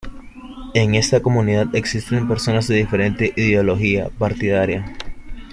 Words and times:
En 0.73 0.95
esta 0.95 1.21
comunidad 1.21 1.75
existen 1.75 2.27
personas 2.27 2.67
de 2.67 2.73
diferente 2.75 3.33
ideología 3.35 4.09
partidaria. 4.09 4.97